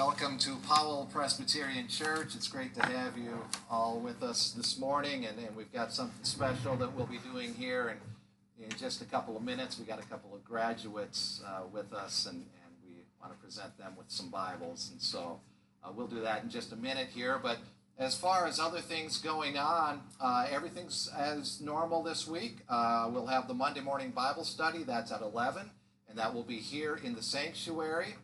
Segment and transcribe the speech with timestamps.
[0.00, 2.34] welcome to Powell Presbyterian Church.
[2.34, 3.38] It's great to have you
[3.70, 7.52] all with us this morning, and, and we've got something special that we'll be doing
[7.52, 7.88] here.
[7.88, 8.00] And
[8.58, 12.24] in just a couple of minutes, we got a couple of graduates uh, with us,
[12.24, 14.88] and, and we want to present them with some Bibles.
[14.90, 15.38] And so
[15.84, 17.38] uh, we'll do that in just a minute here.
[17.38, 17.58] But
[17.98, 22.60] as far as other things going on, uh, everything's as normal this week.
[22.70, 24.82] Uh, we'll have the Monday morning Bible study.
[24.82, 25.68] That's at 11,
[26.08, 28.14] and that will be here in the sanctuary.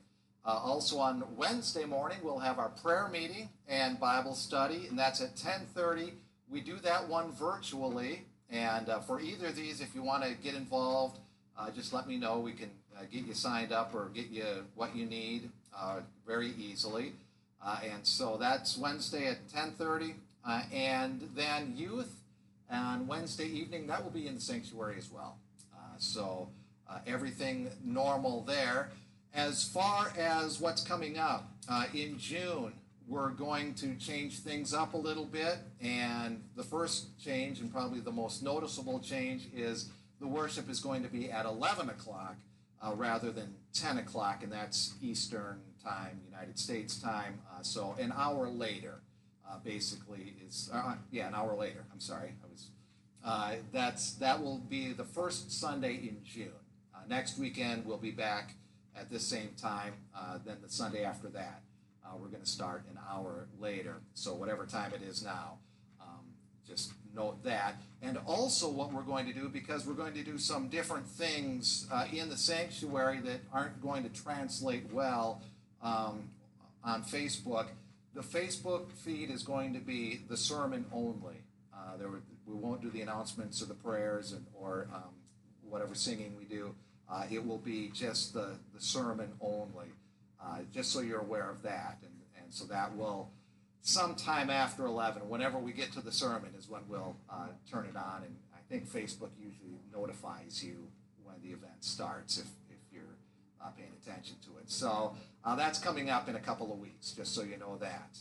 [0.46, 5.20] Uh, also on Wednesday morning, we'll have our prayer meeting and Bible study, and that's
[5.20, 6.12] at 10:30.
[6.48, 10.34] We do that one virtually, and uh, for either of these, if you want to
[10.34, 11.18] get involved,
[11.58, 12.38] uh, just let me know.
[12.38, 14.44] We can uh, get you signed up or get you
[14.76, 17.14] what you need uh, very easily.
[17.60, 20.14] Uh, and so that's Wednesday at 10:30,
[20.72, 22.20] and then youth
[22.70, 25.38] on Wednesday evening that will be in the sanctuary as well.
[25.98, 26.48] so
[27.04, 28.90] everything normal there.
[29.36, 32.72] As far as what's coming up, uh, in June,
[33.06, 35.58] we're going to change things up a little bit.
[35.78, 41.02] And the first change, and probably the most noticeable change, is the worship is going
[41.02, 42.36] to be at 11 o'clock
[42.82, 47.38] uh, rather than 10 o'clock, and that's Eastern time, United States time.
[47.52, 49.02] Uh, so an hour later,
[49.46, 51.84] uh, basically, is, uh, yeah, an hour later.
[51.92, 52.32] I'm sorry.
[52.42, 52.68] I was.
[53.22, 56.52] Uh, that's that will be the first Sunday in June.
[57.06, 58.54] next weekend, we'll be back
[58.96, 59.94] at this same time.
[60.16, 61.62] Uh, then the Sunday after that,
[62.04, 63.96] uh, we're going to start an hour later.
[64.14, 65.58] So whatever time it is now,
[66.00, 66.24] um,
[66.66, 67.76] just note that.
[68.02, 71.86] And also what we're going to do, because we're going to do some different things
[71.92, 75.42] uh, in the sanctuary that aren't going to translate well
[75.82, 76.30] um,
[76.84, 77.66] on Facebook.
[78.14, 81.42] The Facebook feed is going to be the sermon only.
[81.74, 82.08] Uh, there,
[82.46, 85.10] we won't do the announcements or the prayers and, or um,
[85.68, 86.74] whatever singing we do.
[87.08, 89.92] Uh, it will be just the, the sermon only,
[90.42, 91.98] uh, just so you're aware of that.
[92.02, 92.12] And,
[92.42, 93.30] and so that will,
[93.82, 97.96] sometime after 11, whenever we get to the sermon, is when we'll uh, turn it
[97.96, 98.22] on.
[98.24, 100.88] And I think Facebook usually notifies you
[101.22, 103.02] when the event starts if, if you're
[103.76, 104.70] paying attention to it.
[104.70, 108.18] So uh, that's coming up in a couple of weeks, just so you know that.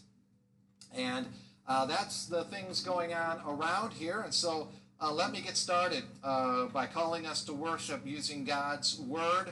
[0.95, 1.27] And
[1.67, 4.21] uh, that's the things going on around here.
[4.21, 4.69] And so
[5.01, 9.49] uh, let me get started uh, by calling us to worship using God's Word.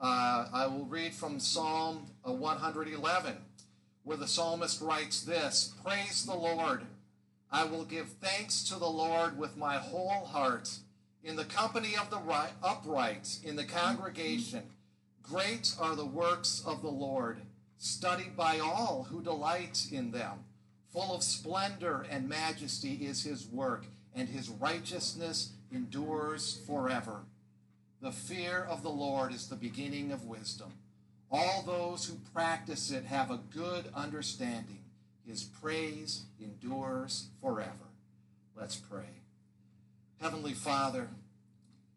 [0.00, 3.36] Uh, I will read from Psalm uh, 111,
[4.04, 6.82] where the psalmist writes this Praise the Lord.
[7.52, 10.70] I will give thanks to the Lord with my whole heart,
[11.22, 14.62] in the company of the right, upright, in the congregation.
[15.22, 17.38] Great are the works of the Lord,
[17.78, 20.44] studied by all who delight in them.
[20.92, 23.86] Full of splendor and majesty is his work
[24.16, 27.20] and his righteousness endures forever.
[28.00, 30.72] The fear of the Lord is the beginning of wisdom.
[31.30, 34.80] All those who practice it have a good understanding.
[35.26, 37.70] His praise endures forever.
[38.56, 39.22] Let's pray.
[40.20, 41.08] Heavenly Father,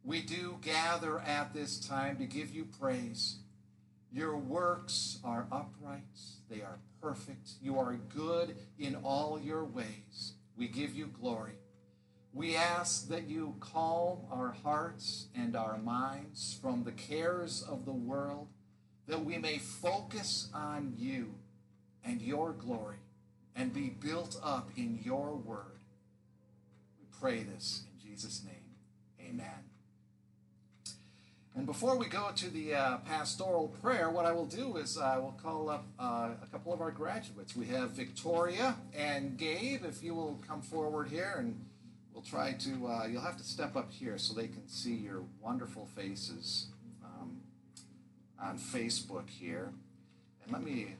[0.03, 3.37] we do gather at this time to give you praise.
[4.11, 6.01] Your works are upright,
[6.49, 7.51] they are perfect.
[7.61, 10.33] You are good in all your ways.
[10.57, 11.58] We give you glory.
[12.33, 17.91] We ask that you calm our hearts and our minds from the cares of the
[17.91, 18.47] world,
[19.07, 21.33] that we may focus on you
[22.03, 22.97] and your glory
[23.55, 25.79] and be built up in your word.
[26.99, 29.29] We pray this in Jesus' name.
[29.29, 29.69] Amen.
[31.55, 35.17] And before we go to the uh, pastoral prayer, what I will do is I
[35.17, 37.55] will call up uh, a couple of our graduates.
[37.55, 41.59] We have Victoria and Gabe, if you will come forward here and
[42.19, 45.23] we'll try to, uh, you'll have to step up here so they can see your
[45.41, 46.67] wonderful faces
[47.03, 47.37] um,
[48.41, 49.71] on Facebook here.
[50.43, 50.95] And let me,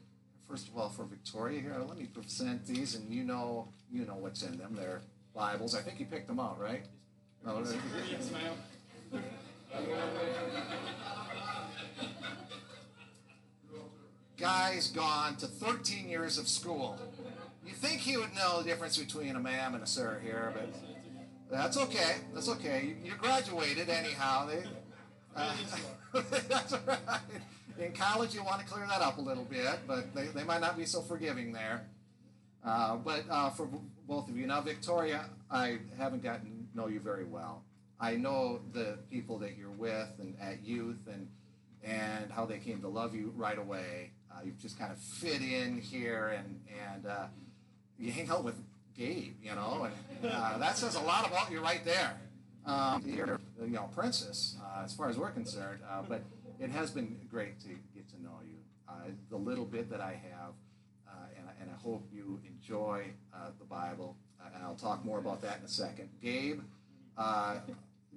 [0.48, 4.16] first of all, for Victoria here, let me present these, and you know, you know
[4.16, 4.76] what's in them.
[4.80, 5.02] They're
[5.36, 5.76] Bibles.
[5.76, 6.86] I think you picked them out, right?
[7.46, 7.62] No,
[8.10, 9.24] yes, ma'am.
[14.38, 16.98] Guy's gone to 13 years of school.
[17.66, 20.70] You think he would know the difference between a ma'am and a sir here, but
[21.50, 22.16] that's okay.
[22.34, 22.96] That's okay.
[23.04, 24.48] You, you graduated anyhow.
[24.48, 24.64] They,
[25.36, 25.56] uh,
[26.48, 27.20] that's right.
[27.80, 30.62] In college, you want to clear that up a little bit, but they, they might
[30.62, 31.88] not be so forgiving there.
[32.64, 33.70] Uh, but uh, for
[34.08, 37.64] both of you, now Victoria, I haven't gotten to know you very well.
[38.00, 41.28] I know the people that you're with and at youth and
[41.82, 44.12] and how they came to love you right away.
[44.30, 46.60] Uh, you've just kind of fit in here and
[46.92, 47.26] and uh,
[47.98, 48.56] you hang out with
[49.00, 49.88] Gabe, you know,
[50.22, 52.18] and uh, that says a lot about you right there.
[52.66, 55.80] Um, you're, you know, princess, uh, as far as we're concerned.
[55.90, 56.22] Uh, but
[56.60, 58.58] it has been great to get to know you.
[58.90, 58.94] Uh,
[59.30, 60.52] the little bit that I have,
[61.08, 64.18] uh, and, I- and I hope you enjoy uh, the Bible.
[64.54, 66.10] And I'll talk more about that in a second.
[66.22, 66.60] Gabe,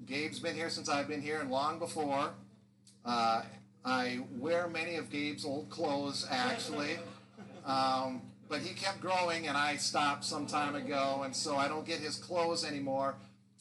[0.06, 2.30] Gabe's been here since I've been here and long before.
[3.84, 6.98] I wear many of Gabe's old clothes, actually.
[7.64, 11.86] Um, but he kept growing, and I stopped some time ago, and so I don't
[11.86, 13.16] get his clothes anymore,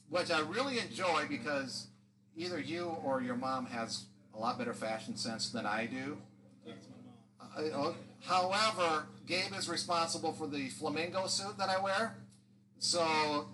[0.09, 1.87] which I really enjoy because
[2.35, 6.17] either you or your mom has a lot better fashion sense than I do.
[7.57, 7.93] Uh, uh,
[8.23, 12.15] however, Gabe is responsible for the flamingo suit that I wear,
[12.79, 13.47] so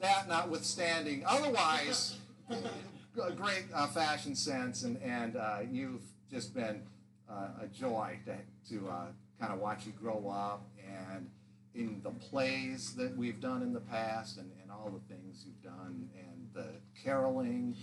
[0.00, 2.16] that notwithstanding, otherwise,
[3.36, 6.82] great uh, fashion sense, and and uh, you've just been
[7.30, 8.36] uh, a joy to
[8.70, 9.06] to uh,
[9.44, 11.28] kind of watch you grow up, and
[11.74, 15.62] in the plays that we've done in the past, and, and all the things you've
[15.62, 16.68] done, and the
[17.02, 17.76] caroling,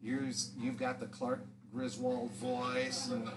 [0.00, 3.28] you've you've got the Clark Griswold voice, and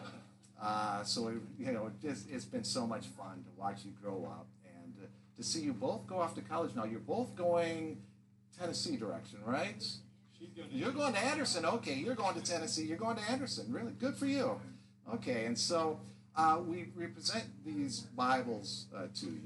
[0.62, 3.92] uh, so it, you know it just, it's been so much fun to watch you
[4.02, 5.08] grow up, and uh,
[5.38, 6.84] to see you both go off to college now.
[6.84, 7.98] You're both going
[8.60, 9.84] Tennessee direction, right?
[10.56, 11.66] Going You're going to Anderson.
[11.66, 12.84] Okay, you're going to Tennessee.
[12.84, 13.72] You're going to Anderson.
[13.72, 14.60] Really good for you.
[15.14, 16.00] Okay, and so
[16.36, 19.42] uh, we represent these Bibles uh, to you.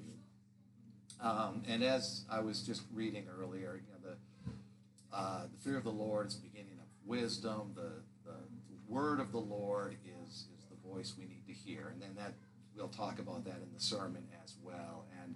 [1.21, 5.83] Um, and as I was just reading earlier, you know, the uh, the fear of
[5.83, 7.71] the Lord is the beginning of wisdom.
[7.73, 8.37] The, the
[8.69, 12.15] the word of the Lord is is the voice we need to hear, and then
[12.17, 12.33] that
[12.75, 15.05] we'll talk about that in the sermon as well.
[15.23, 15.35] And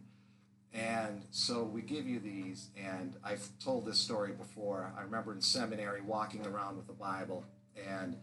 [0.73, 4.93] and so we give you these, and I've told this story before.
[4.95, 7.43] I remember in seminary walking around with the Bible,
[7.87, 8.17] and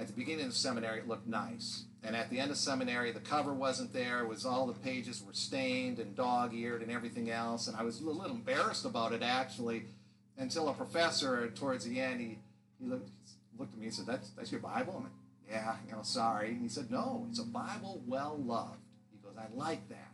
[0.00, 1.84] at the beginning of seminary, it looked nice.
[2.02, 4.20] And at the end of seminary, the cover wasn't there.
[4.20, 7.68] It was all the pages were stained and dog-eared and everything else.
[7.68, 9.84] And I was a little embarrassed about it actually,
[10.38, 12.38] until a professor towards the end he,
[12.80, 13.10] he looked
[13.58, 15.12] looked at me and said, "That's that's your Bible." I'm like,
[15.50, 18.80] "Yeah, you know, sorry." And he said, "No, it's a Bible well loved."
[19.12, 20.12] He goes, "I like that."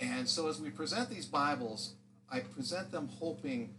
[0.00, 1.92] And so as we present these Bibles,
[2.30, 3.74] I present them hoping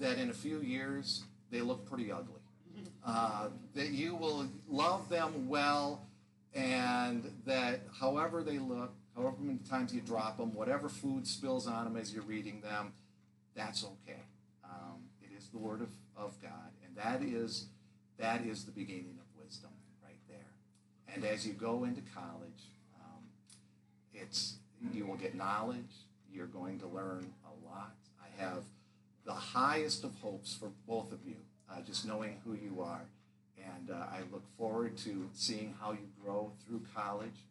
[0.00, 2.37] that in a few years they look pretty ugly.
[3.04, 6.02] Uh, that you will love them well,
[6.54, 11.84] and that however they look, however many times you drop them, whatever food spills on
[11.84, 12.92] them as you're reading them,
[13.54, 14.20] that's okay.
[14.64, 17.66] Um, it is the Word of, of God, and that is
[18.18, 19.70] that is the beginning of wisdom
[20.02, 21.14] right there.
[21.14, 23.22] And as you go into college, um,
[24.12, 24.56] it's
[24.92, 26.04] you will get knowledge.
[26.32, 27.94] You're going to learn a lot.
[28.20, 28.64] I have
[29.24, 31.36] the highest of hopes for both of you,
[31.70, 33.02] uh, just knowing who you are.
[33.58, 37.44] And uh, I look forward to seeing how you grow through college.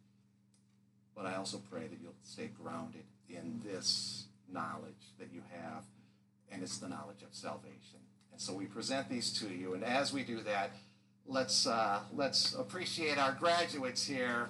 [1.14, 5.82] But I also pray that you'll stay grounded in this knowledge that you have,
[6.50, 8.00] and it's the knowledge of salvation.
[8.32, 9.74] And so we present these to you.
[9.74, 10.70] And as we do that,
[11.26, 14.48] let's uh, let's appreciate our graduates here.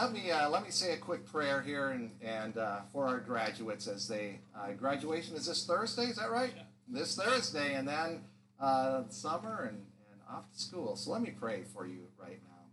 [0.00, 3.18] Let me uh, let me say a quick prayer here and and uh, for our
[3.18, 6.52] graduates as they uh, graduation is this Thursday is that right?
[6.56, 6.62] Yeah.
[6.88, 8.22] This Thursday and then
[8.58, 9.78] uh, summer and,
[10.10, 10.96] and off to school.
[10.96, 12.64] So let me pray for you right now.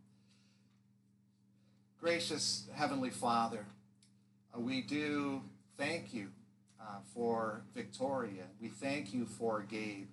[1.99, 3.65] Gracious Heavenly Father,
[4.55, 5.41] uh, we do
[5.77, 6.29] thank you
[6.79, 8.43] uh, for Victoria.
[8.61, 10.07] We thank you for Gabe.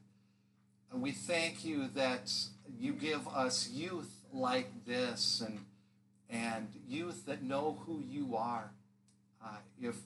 [0.93, 2.33] We thank you that
[2.79, 5.59] you give us youth like this and
[6.35, 8.73] and youth that know who you are.
[9.43, 9.97] Uh, if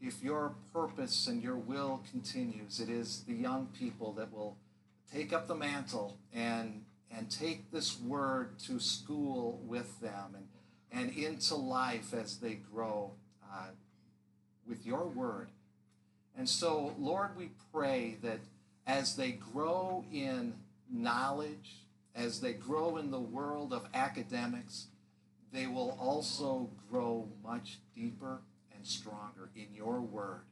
[0.00, 4.56] if your purpose and your will continues, it is the young people that will
[5.12, 10.46] take up the mantle and and take this word to school with them and
[10.92, 13.10] and into life as they grow
[13.52, 13.68] uh,
[14.68, 15.48] with your word.
[16.38, 18.38] And so, Lord, we pray that
[18.86, 20.54] as they grow in
[20.92, 21.82] knowledge,
[22.14, 24.86] as they grow in the world of academics,
[25.56, 28.42] they will also grow much deeper
[28.74, 30.42] and stronger in your word,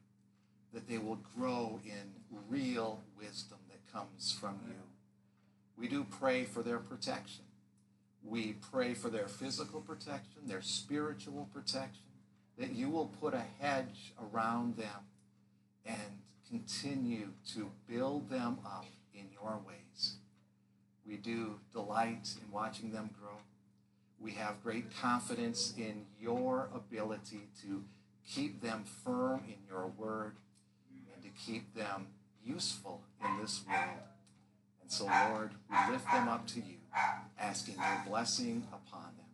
[0.72, 2.14] that they will grow in
[2.48, 4.74] real wisdom that comes from you.
[5.76, 7.44] We do pray for their protection.
[8.24, 12.04] We pray for their physical protection, their spiritual protection,
[12.58, 15.08] that you will put a hedge around them
[15.84, 20.14] and continue to build them up in your ways.
[21.06, 23.36] We do delight in watching them grow.
[24.24, 27.84] We have great confidence in your ability to
[28.26, 30.36] keep them firm in your word
[31.14, 32.06] and to keep them
[32.42, 34.00] useful in this world.
[34.80, 36.78] And so, Lord, we lift them up to you,
[37.38, 39.26] asking your blessing upon them,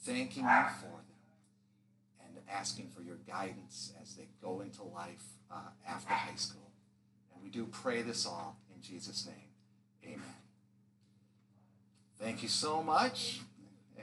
[0.00, 5.70] thanking you for them, and asking for your guidance as they go into life uh,
[5.88, 6.72] after high school.
[7.32, 10.14] And We do pray this all in Jesus' name.
[10.14, 10.34] Amen.
[12.18, 13.42] Thank you so much.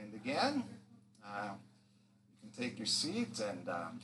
[0.04, 0.64] And again,
[1.26, 1.50] uh,
[2.42, 3.40] you can take your seat.
[3.40, 4.00] And, um,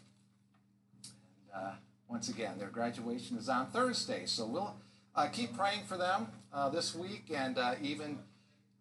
[1.52, 1.72] and uh,
[2.08, 4.22] once again, their graduation is on Thursday.
[4.24, 4.74] So we'll
[5.14, 8.18] uh, keep praying for them uh, this week and uh, even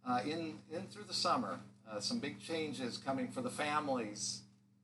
[0.08, 1.60] uh, in, in through the summer.
[2.00, 4.42] some big changes coming for the families.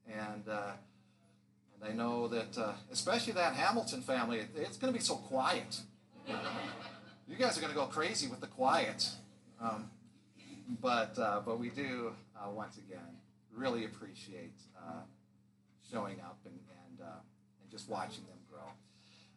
[0.08, 5.16] And, and I know that, especially that Hamilton family, it, it's going to be so
[5.16, 5.80] quiet.
[7.28, 9.10] You guys are going to go crazy with the quiet.
[9.62, 9.90] Um,
[10.82, 12.12] but, but we do,
[12.54, 13.18] once again,
[13.56, 15.02] really appreciate uh,
[15.92, 17.20] showing up and, and, uh,
[17.62, 18.68] and just watching them grow.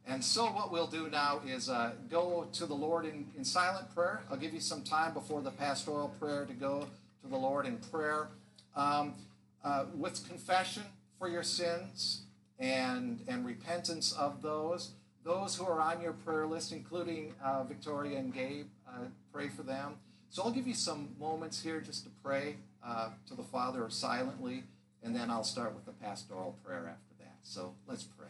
[0.06, 3.94] And so, what we'll do now is uh, go to the Lord in, in silent
[3.94, 4.22] prayer.
[4.30, 6.86] I'll give you some time before the pastoral prayer to go
[7.22, 8.28] to the Lord in prayer
[8.74, 9.14] um,
[9.62, 10.84] uh, with confession
[11.18, 12.22] for your sins
[12.58, 14.92] and, and repentance of those.
[15.24, 19.62] Those who are on your prayer list, including uh, Victoria and Gabe, uh, pray for
[19.62, 19.96] them.
[20.30, 24.64] So I'll give you some moments here just to pray uh, to the Father silently,
[25.02, 27.36] and then I'll start with the pastoral prayer after that.
[27.42, 28.28] So let's pray.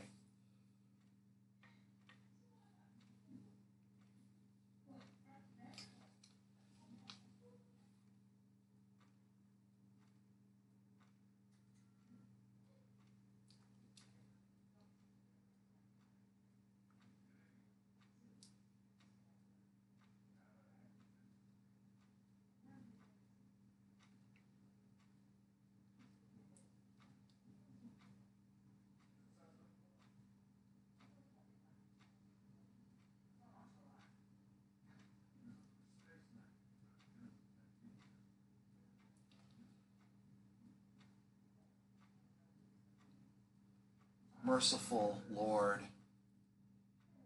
[44.59, 45.83] Merciful Lord.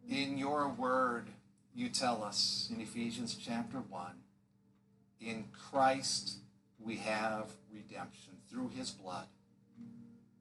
[0.07, 1.29] In your word,
[1.75, 4.11] you tell us in Ephesians chapter 1
[5.19, 6.41] in Christ
[6.79, 9.25] we have redemption through his blood,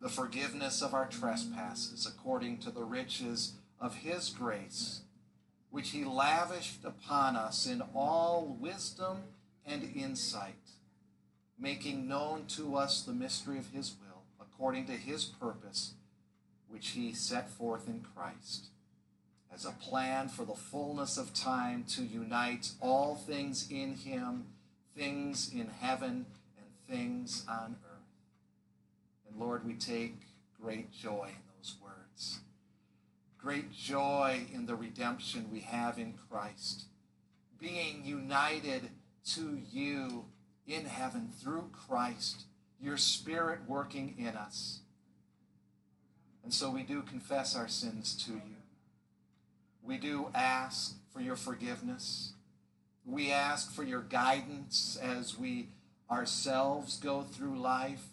[0.02, 5.00] the forgiveness of our trespasses according to the riches of his grace,
[5.70, 9.20] which he lavished upon us in all wisdom
[9.66, 10.72] and insight,
[11.58, 15.94] making known to us the mystery of his will according to his purpose
[16.72, 18.68] which he set forth in Christ
[19.54, 24.46] as a plan for the fullness of time to unite all things in him,
[24.96, 26.26] things in heaven
[26.58, 27.92] and things on earth.
[29.30, 30.16] And Lord, we take
[30.62, 32.40] great joy in those words.
[33.38, 36.86] Great joy in the redemption we have in Christ.
[37.60, 38.90] Being united
[39.34, 40.26] to you
[40.68, 42.44] in heaven through Christ,
[42.80, 44.80] your Spirit working in us
[46.44, 48.58] and so we do confess our sins to you.
[49.84, 52.34] We do ask for your forgiveness.
[53.06, 55.70] We ask for your guidance as we
[56.10, 58.06] ourselves go through life.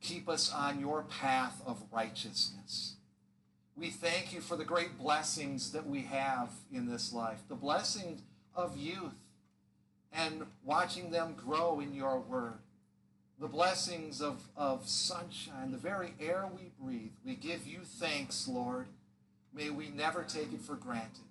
[0.00, 2.96] Keep us on your path of righteousness.
[3.76, 8.20] We thank you for the great blessings that we have in this life, the blessings
[8.54, 9.14] of youth
[10.12, 12.58] and watching them grow in your word
[13.42, 17.10] the blessings of, of sunshine, the very air we breathe.
[17.26, 18.86] We give you thanks, Lord.
[19.52, 21.24] May we never take it for granted,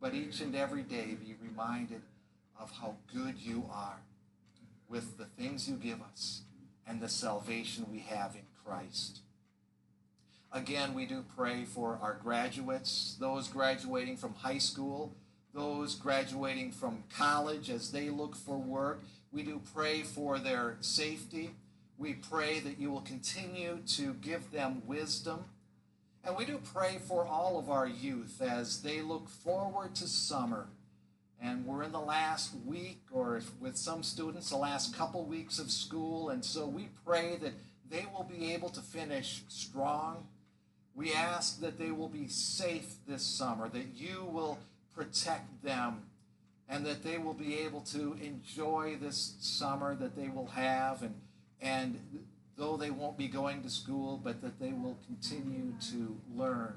[0.00, 2.00] but each and every day be reminded
[2.58, 4.00] of how good you are
[4.88, 6.40] with the things you give us
[6.88, 9.20] and the salvation we have in Christ.
[10.50, 15.12] Again, we do pray for our graduates, those graduating from high school,
[15.52, 19.02] those graduating from college as they look for work
[19.34, 21.50] we do pray for their safety.
[21.98, 25.46] We pray that you will continue to give them wisdom.
[26.24, 30.68] And we do pray for all of our youth as they look forward to summer.
[31.42, 35.70] And we're in the last week, or with some students, the last couple weeks of
[35.70, 36.30] school.
[36.30, 37.52] And so we pray that
[37.90, 40.28] they will be able to finish strong.
[40.94, 44.58] We ask that they will be safe this summer, that you will
[44.94, 46.02] protect them
[46.68, 51.02] and that they will be able to enjoy this summer that they will have.
[51.02, 51.14] And
[51.60, 51.98] and
[52.56, 56.74] though they won't be going to school but that they will continue to learn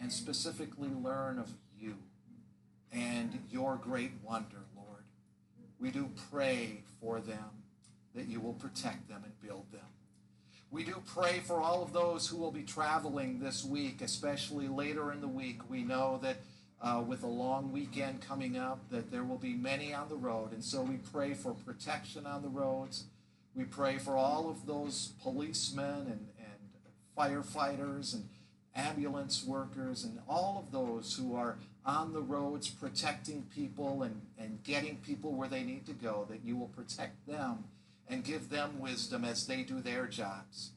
[0.00, 1.96] and specifically learn of you
[2.92, 5.04] and your great wonder lord.
[5.80, 7.62] We do pray for them
[8.14, 9.80] that you will protect them and build them.
[10.70, 15.12] We do pray for all of those who will be traveling this week especially later
[15.12, 15.68] in the week.
[15.68, 16.36] We know that
[16.84, 20.52] uh, with a long weekend coming up, that there will be many on the road.
[20.52, 23.04] And so we pray for protection on the roads.
[23.54, 28.28] We pray for all of those policemen and, and firefighters and
[28.76, 34.62] ambulance workers and all of those who are on the roads protecting people and, and
[34.62, 37.64] getting people where they need to go, that you will protect them
[38.08, 40.72] and give them wisdom as they do their jobs.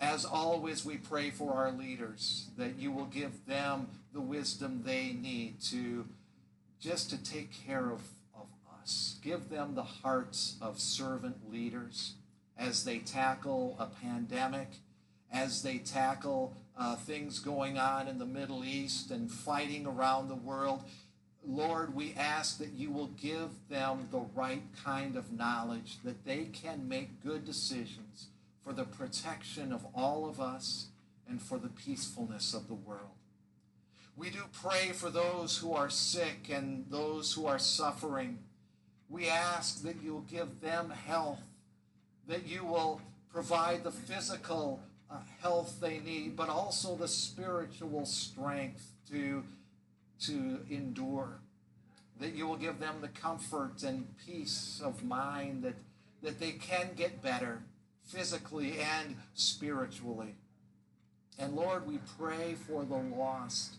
[0.00, 5.12] As always, we pray for our leaders that you will give them the wisdom they
[5.12, 6.06] need to
[6.80, 8.02] just to take care of,
[8.34, 8.46] of
[8.82, 9.16] us.
[9.22, 12.14] Give them the hearts of servant leaders
[12.58, 14.68] as they tackle a pandemic,
[15.32, 20.34] as they tackle uh, things going on in the Middle East and fighting around the
[20.34, 20.82] world.
[21.42, 26.44] Lord, we ask that you will give them the right kind of knowledge, that they
[26.44, 28.28] can make good decisions
[28.66, 30.86] for the protection of all of us
[31.28, 33.14] and for the peacefulness of the world.
[34.16, 38.38] We do pray for those who are sick and those who are suffering.
[39.08, 41.42] We ask that you will give them health,
[42.26, 43.00] that you will
[43.32, 49.44] provide the physical uh, health they need, but also the spiritual strength to,
[50.22, 51.38] to endure.
[52.18, 55.76] That you will give them the comfort and peace of mind that,
[56.22, 57.62] that they can get better
[58.06, 60.36] physically and spiritually.
[61.38, 63.76] And Lord, we pray for the lost,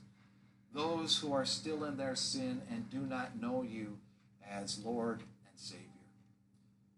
[0.73, 3.97] those who are still in their sin and do not know you
[4.49, 5.83] as Lord and Savior.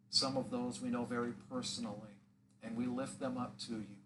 [0.10, 2.18] Some of those we know very personally,
[2.64, 3.98] and we lift them up to you,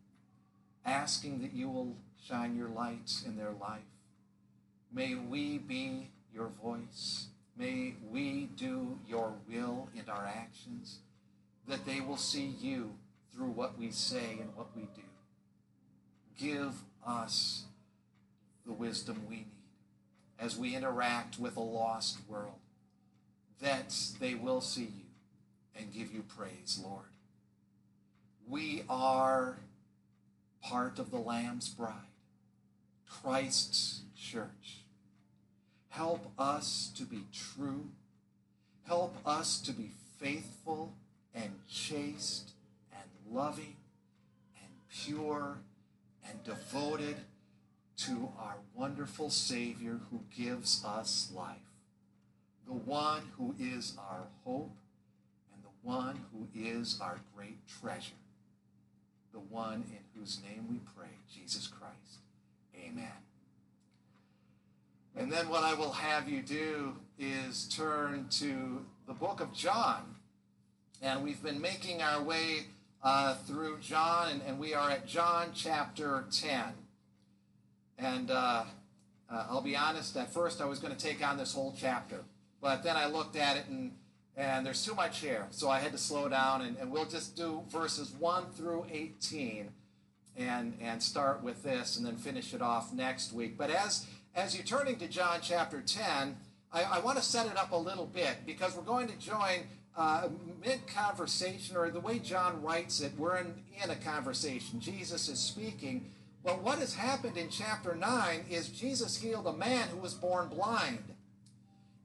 [0.86, 3.82] asking that you will shine your light in their life.
[4.94, 7.27] May we be your voice.
[7.58, 11.00] May we do your will in our actions,
[11.68, 12.96] that they will see you
[13.34, 15.02] through what we say and what we do.
[16.38, 16.74] Give
[17.06, 17.63] us
[18.66, 19.48] the wisdom we need
[20.40, 22.60] as we interact with a lost world,
[23.62, 25.06] that they will see you
[25.75, 27.06] and give you praise, Lord.
[28.48, 29.58] We are
[30.62, 31.94] part of the Lamb's bride,
[33.10, 34.80] Christ's church.
[35.90, 37.86] Help us to be true.
[38.86, 40.93] Help us to be faithful
[41.34, 42.53] and chaste
[43.34, 43.76] loving
[44.62, 45.60] and pure
[46.30, 47.15] and devoted
[47.98, 51.58] to our wonderful Savior who gives us life,
[52.65, 54.76] the one who is our hope
[55.54, 58.13] and the one who is our great treasure,
[59.32, 62.19] the one in whose name we pray, Jesus Christ.
[62.76, 63.08] Amen.
[65.15, 70.15] And then what I will have you do is turn to the book of John.
[71.02, 72.67] And we've been making our way
[73.04, 76.62] uh, through John, and, and, we are at John chapter 10.
[77.98, 78.63] And uh,
[79.30, 82.24] uh, I'll be honest, at first I was going to take on this whole chapter,
[82.62, 83.92] but then I looked at it and
[84.36, 87.36] and there's too much here, so I had to slow down, and, and we'll just
[87.36, 89.70] do verses 1 through 18
[90.36, 93.60] and, and start with this and then finish it off next week.
[93.60, 96.36] But as, as you're turning to John chapter 10,
[96.72, 99.68] I, I want to set it up a little bit because we're going to join
[99.95, 100.29] uh,
[100.63, 103.53] mid conversation, or the way John writes it, we're in,
[103.84, 104.79] in a conversation.
[104.79, 106.10] Jesus is speaking.
[106.43, 110.49] But what has happened in chapter 9 is Jesus healed a man who was born
[110.49, 111.03] blind.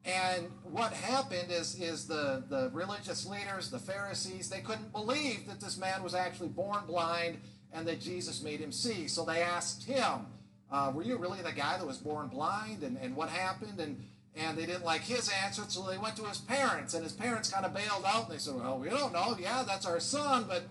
[0.05, 5.61] And what happened is, is the, the religious leaders, the Pharisees, they couldn't believe that
[5.61, 7.39] this man was actually born blind
[7.73, 9.09] and that Jesus made him see.
[9.09, 10.27] So they asked him,
[10.71, 12.85] uh, Were you really the guy that was born blind?
[12.85, 13.81] And, and what happened?
[13.81, 14.03] And
[14.39, 17.51] and they didn't like his answer, so they went to his parents, and his parents
[17.51, 19.37] kind of bailed out, and they said, well, we don't know.
[19.39, 20.63] Yeah, that's our son, but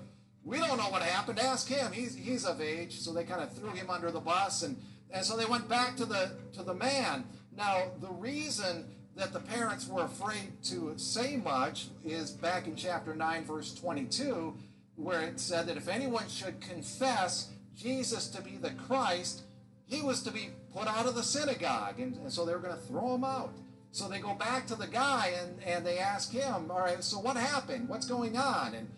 [0.43, 1.39] we don't know what happened.
[1.39, 1.91] Ask him.
[1.91, 2.99] He's, he's of age.
[2.99, 4.77] So they kind of threw him under the bus, and,
[5.11, 7.25] and so they went back to the, to the man.
[7.55, 8.85] Now, the reason
[9.17, 14.55] that the parents were afraid to say much is back in chapter 9, verse 22,
[14.95, 19.41] where it said that if anyone should confess Jesus to be the Christ,
[19.87, 21.99] he was to be put out of the synagogue.
[21.99, 23.51] And, and so they were going to throw him out.
[23.91, 27.17] So they go back to the guy and, and they ask him, All right, so
[27.19, 27.89] what happened?
[27.89, 28.75] What's going on?
[28.75, 28.89] And,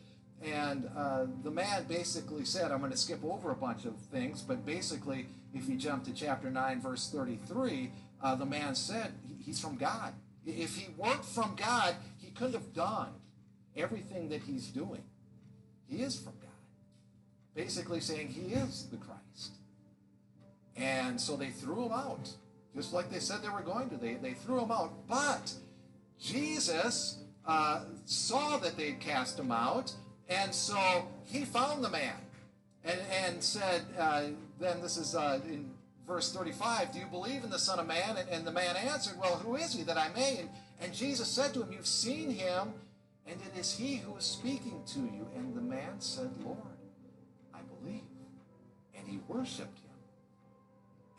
[0.44, 4.42] and uh, the man basically said, I'm going to skip over a bunch of things,
[4.42, 9.60] but basically, if you jump to chapter 9, verse 33, uh, the man said, He's
[9.60, 10.14] from God.
[10.46, 13.10] If he weren't from God, he couldn't have done
[13.76, 15.04] everything that he's doing.
[15.88, 16.50] He is from God.
[17.54, 19.29] Basically saying he is the Christ.
[20.80, 22.30] And so they threw him out,
[22.76, 23.98] just like they said they were going to.
[23.98, 25.08] They, they threw him out.
[25.08, 25.54] But
[26.20, 29.94] Jesus uh, saw that they'd cast him out,
[30.30, 32.16] and so he found the man
[32.84, 34.24] and, and said, uh,
[34.60, 35.70] then this is uh, in
[36.08, 38.18] verse 35, Do you believe in the Son of Man?
[38.18, 40.38] And, and the man answered, Well, who is he that I may?
[40.40, 40.50] And,
[40.82, 42.74] and Jesus said to him, You've seen him,
[43.28, 45.28] and it is he who is speaking to you.
[45.36, 46.58] And the man said, Lord,
[47.54, 48.02] I believe.
[48.98, 49.89] And he worshiped him.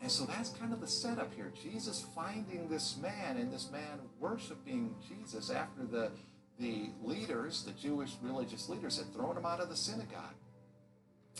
[0.01, 1.51] And so that's kind of the setup here.
[1.61, 6.11] Jesus finding this man and this man worshiping Jesus after the,
[6.59, 10.35] the leaders, the Jewish religious leaders, had thrown him out of the synagogue.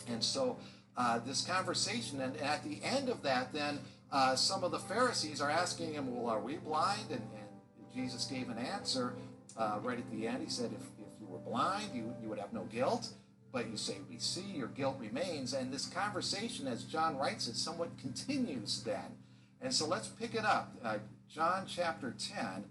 [0.08, 0.58] And so
[0.96, 3.80] uh, this conversation, and at the end of that, then
[4.12, 7.10] uh, some of the Pharisees are asking him, Well, are we blind?
[7.10, 7.48] And, and
[7.94, 9.14] Jesus gave an answer
[9.56, 10.42] uh, right at the end.
[10.42, 13.08] He said, if, if you were blind, you, you would have no guilt.
[13.52, 15.52] But you say, We see, your guilt remains.
[15.52, 19.16] And this conversation, as John writes it, somewhat continues then.
[19.60, 20.74] And so let's pick it up.
[20.82, 22.64] Uh, John chapter 10,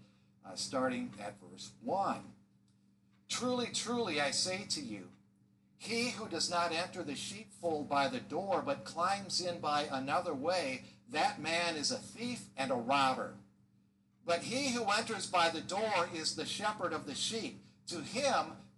[0.46, 2.18] uh, starting at verse 1.
[3.30, 5.08] Truly, truly, I say to you,
[5.78, 10.34] he who does not enter the sheepfold by the door, but climbs in by another
[10.34, 13.34] way, that man is a thief and a robber.
[14.26, 17.64] But he who enters by the door is the shepherd of the sheep.
[17.88, 18.54] To him,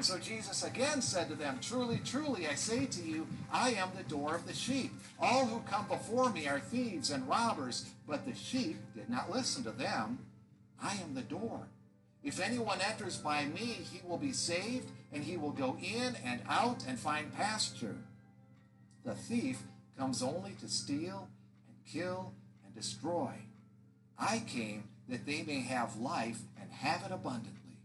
[0.00, 4.02] So Jesus again said to them, Truly, truly, I say to you, I am the
[4.02, 4.92] door of the sheep.
[5.20, 9.62] All who come before me are thieves and robbers, but the sheep did not listen
[9.64, 10.18] to them.
[10.82, 11.68] I am the door.
[12.24, 16.40] If anyone enters by me, he will be saved, and he will go in and
[16.48, 17.96] out and find pasture.
[19.04, 19.62] The thief
[19.96, 21.28] comes only to steal
[21.68, 22.32] and kill
[22.64, 23.32] and destroy.
[24.18, 27.78] I came that they may have life and have it abundantly.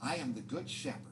[0.00, 1.11] I am the good shepherd.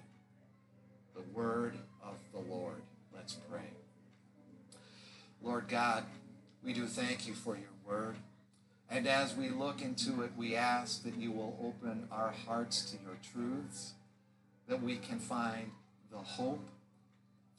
[1.21, 2.81] The word of the Lord.
[3.13, 3.69] Let's pray.
[5.43, 6.05] Lord God,
[6.63, 8.15] we do thank you for your word.
[8.89, 12.97] And as we look into it, we ask that you will open our hearts to
[13.03, 13.93] your truths,
[14.67, 15.71] that we can find
[16.11, 16.67] the hope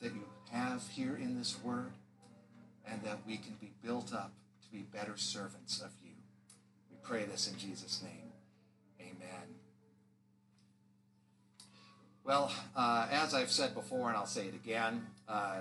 [0.00, 1.92] that you have here in this word,
[2.86, 6.14] and that we can be built up to be better servants of you.
[6.90, 8.31] We pray this in Jesus' name.
[12.24, 15.60] Well, uh, as I've said before, and I'll say it again, uh,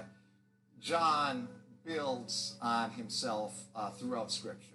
[0.80, 1.48] John
[1.84, 4.68] builds on himself uh, throughout Scripture.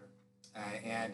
[0.85, 1.13] And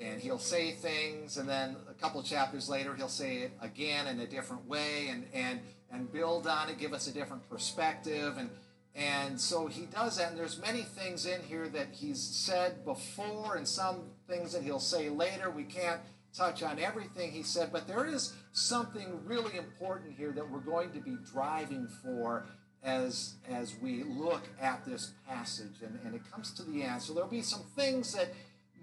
[0.00, 4.18] and he'll say things, and then a couple chapters later, he'll say it again in
[4.20, 5.60] a different way, and and
[5.92, 8.50] and build on it, give us a different perspective, and
[8.94, 10.30] and so he does that.
[10.30, 14.80] And there's many things in here that he's said before, and some things that he'll
[14.80, 15.50] say later.
[15.50, 16.00] We can't
[16.36, 20.90] touch on everything he said, but there is something really important here that we're going
[20.92, 22.44] to be driving for
[22.84, 27.00] as as we look at this passage, and and it comes to the end.
[27.02, 28.28] So there'll be some things that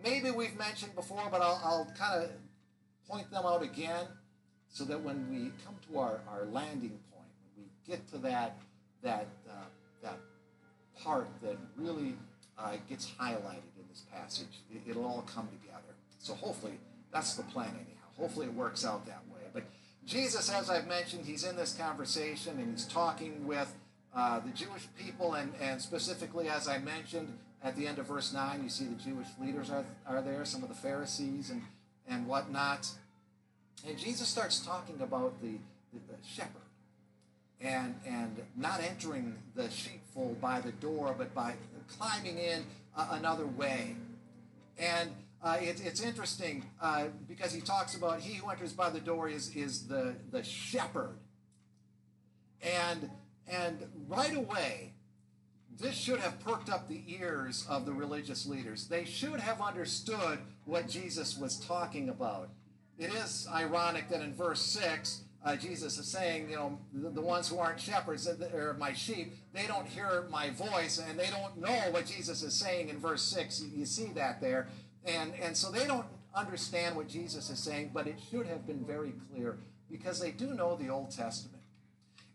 [0.04, 2.30] maybe we've mentioned before, but I'll, I'll kind of
[3.08, 4.06] point them out again
[4.70, 8.58] so that when we come to our, our landing point, when we get to that,
[9.02, 9.54] that, uh,
[10.04, 10.18] that
[11.04, 12.16] part that really
[12.58, 15.96] uh, gets highlighted in this passage, it, it'll all come together.
[16.20, 16.74] So hopefully
[17.12, 17.99] that's the plan anyhow.
[18.20, 19.42] Hopefully it works out that way.
[19.54, 19.64] But
[20.06, 23.74] Jesus, as I've mentioned, he's in this conversation and he's talking with
[24.16, 28.34] uh, the Jewish people, and, and specifically, as I mentioned, at the end of verse
[28.34, 31.62] 9, you see the Jewish leaders are, are there, some of the Pharisees and,
[32.08, 32.90] and whatnot.
[33.88, 35.58] And Jesus starts talking about the,
[35.94, 36.62] the, the shepherd
[37.62, 41.54] and, and not entering the sheepfold by the door, but by
[41.98, 42.64] climbing in
[42.96, 43.96] uh, another way.
[44.78, 48.99] And uh, it, it's interesting uh, because he talks about he who enters by the
[48.99, 51.17] door is, is the, the shepherd.
[52.62, 53.10] And,
[53.47, 54.93] and right away,
[55.80, 58.88] this should have perked up the ears of the religious leaders.
[58.88, 62.49] They should have understood what Jesus was talking about.
[62.97, 67.21] It is ironic that in verse 6, uh, Jesus is saying, you know, the, the,
[67.21, 71.58] ones who aren't shepherds, or my sheep, they don't hear my voice and they don't
[71.58, 73.62] know what Jesus is saying in verse 6.
[73.62, 74.67] You, you see that there.
[75.06, 78.86] And, and so they don't understand what Jesus is saying, but it should have been
[78.86, 79.58] very clear
[79.90, 81.64] because they do know the Old Testament.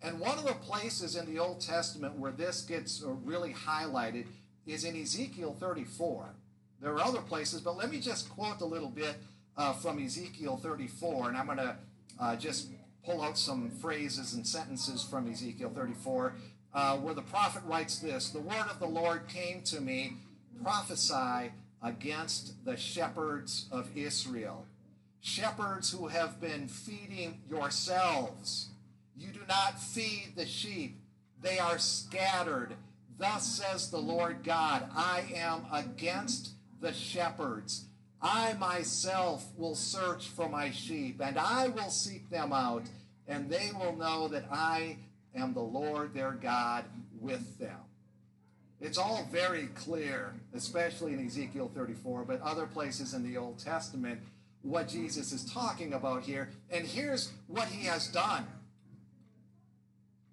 [0.03, 4.27] And one of the places in the Old Testament where this gets uh, really highlighted
[4.66, 6.35] is in Ezekiel 34.
[6.81, 9.16] There are other places, but let me just quote a little bit
[9.57, 11.77] uh, from Ezekiel 34, and I'm going to
[12.20, 12.68] uh, just
[13.05, 16.35] pull out some phrases and sentences from Ezekiel 34,
[16.74, 20.14] uh, where the prophet writes this The word of the Lord came to me,
[20.62, 21.53] prophesy
[21.85, 24.64] against the shepherds of Israel.
[25.20, 28.68] Shepherds who have been feeding yourselves.
[29.16, 30.97] You do not feed the sheep,
[31.40, 32.75] they are scattered.
[33.16, 37.85] Thus says the Lord God I am against the shepherds.
[38.20, 42.85] I myself will search for my sheep, and I will seek them out,
[43.29, 44.97] and they will know that I
[45.35, 46.85] am the Lord their God
[47.20, 47.77] with them.
[48.85, 54.20] It's all very clear, especially in Ezekiel 34, but other places in the Old Testament,
[54.61, 56.51] what Jesus is talking about here.
[56.70, 58.44] And here's what he has done.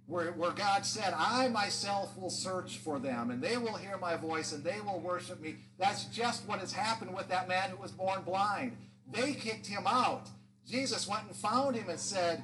[0.06, 4.18] Where, where God said, I myself will search for them, and they will hear my
[4.18, 5.56] voice, and they will worship me.
[5.80, 8.76] That's just what has happened with that man who was born blind.
[9.10, 10.28] They kicked him out.
[10.68, 12.44] Jesus went and found him and said,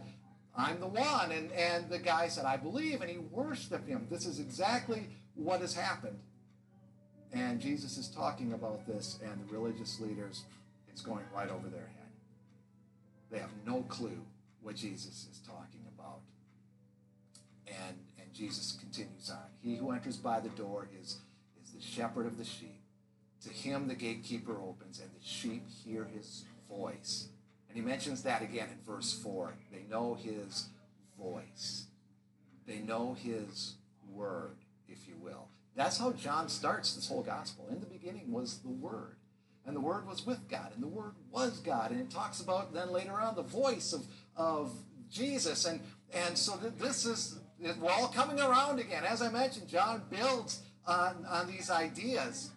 [0.56, 1.34] I'm the one.
[1.34, 4.08] And, and the guy said, I believe, and he worshiped him.
[4.10, 6.20] This is exactly what has happened.
[7.34, 10.44] And Jesus is talking about this, and the religious leaders,
[10.90, 12.10] it's going right over their head.
[13.30, 14.22] They have no clue
[14.62, 16.20] what Jesus is talking about.
[17.68, 19.50] And, and Jesus continues on.
[19.62, 21.18] He who enters by the door is,
[21.62, 22.82] is the shepherd of the sheep.
[23.44, 27.28] To him the gatekeeper opens, and the sheep hear his voice.
[27.70, 29.54] And he mentions that again in verse 4.
[29.72, 30.68] They know his
[31.20, 31.86] voice,
[32.66, 33.76] they know his
[34.14, 34.56] word
[34.90, 35.48] if you will.
[35.76, 37.68] That's how John starts this whole gospel.
[37.70, 39.18] In the beginning was the Word,
[39.66, 41.92] and the Word was with God, and the Word was God.
[41.92, 44.74] And it talks about then later on the voice of, of
[45.12, 45.66] Jesus.
[45.66, 45.82] And,
[46.14, 49.04] and so this is, we're all coming around again.
[49.04, 52.52] As I mentioned, John builds on, on these ideas.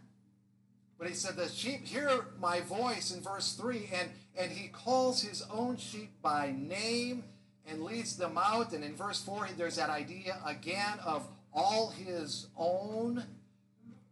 [0.99, 5.23] But he said, The sheep hear my voice in verse 3, and, and he calls
[5.23, 7.25] his own sheep by name
[7.67, 8.73] and leads them out.
[8.73, 13.25] And in verse 4, there's that idea again of all his own.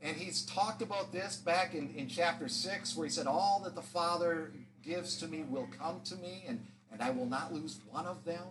[0.01, 3.75] And he's talked about this back in, in chapter 6, where he said, All that
[3.75, 7.81] the Father gives to me will come to me, and, and I will not lose
[7.91, 8.45] one of them.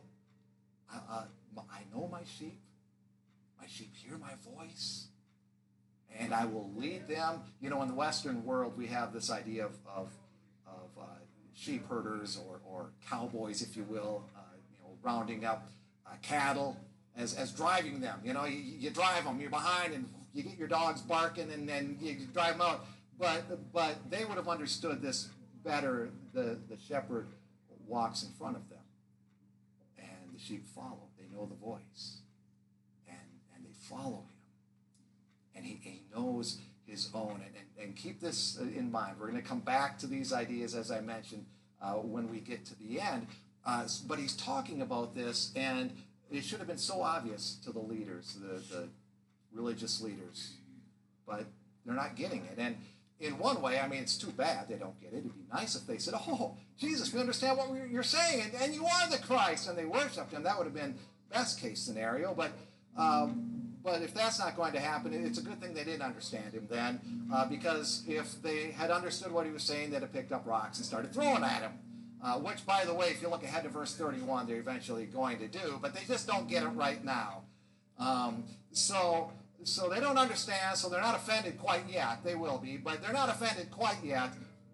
[0.91, 1.23] I, uh,
[1.71, 2.60] I know my sheep.
[3.60, 5.07] My sheep hear my voice,
[6.19, 7.41] and I will lead them.
[7.60, 10.12] You know, in the Western world, we have this idea of, of,
[10.67, 11.05] of uh,
[11.55, 14.25] sheep herders or, or cowboys, if you will,
[15.07, 15.69] rounding up
[16.05, 16.75] uh, cattle
[17.15, 18.19] as, as driving them.
[18.23, 21.67] You know, you, you drive them, you're behind, and you get your dogs barking, and
[21.67, 22.85] then you drive them out.
[23.17, 25.29] But but they would have understood this
[25.63, 26.09] better.
[26.33, 27.27] The the shepherd
[27.87, 28.85] walks in front of them,
[29.97, 31.07] and the sheep follow.
[31.17, 32.17] They know the voice,
[33.07, 34.35] and and they follow him,
[35.55, 37.41] and he, he knows his own.
[37.45, 39.15] And, and, and keep this in mind.
[39.19, 41.45] We're going to come back to these ideas as I mentioned
[41.81, 43.27] uh, when we get to the end.
[43.67, 45.91] Uh, but he's talking about this, and
[46.32, 48.88] it should have been so obvious to the leaders, the, the
[49.53, 50.53] religious leaders,
[51.27, 51.45] but
[51.86, 52.58] they're not getting it.
[52.58, 52.77] And
[53.19, 55.17] in one way, I mean, it's too bad they don't get it.
[55.17, 58.73] It'd be nice if they said, Oh, Jesus, we understand what you're saying, and, and
[58.73, 60.43] you are the Christ, and they worshiped him.
[60.43, 60.95] That would have been
[61.30, 62.34] best case scenario.
[62.34, 62.51] But
[62.97, 66.53] um, but if that's not going to happen, it's a good thing they didn't understand
[66.53, 66.99] him then,
[67.34, 70.77] uh, because if they had understood what he was saying, they'd have picked up rocks
[70.77, 71.71] and started throwing at him.
[72.23, 75.38] Uh, which, by the way, if you look ahead to verse 31, they're eventually going
[75.38, 77.43] to do, but they just don't get it right now.
[77.99, 79.32] Um, so,
[79.63, 82.23] so they don't understand, so they're not offended quite yet.
[82.23, 84.32] They will be, but they're not offended quite yet.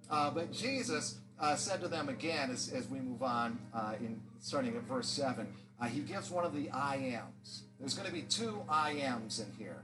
[0.10, 4.21] Uh, but Jesus uh, said to them again, as, as we move on, uh, in
[4.39, 5.47] starting at verse 7,
[5.82, 7.63] uh, he gives one of the I ams.
[7.79, 9.84] There's going to be two I ams in here.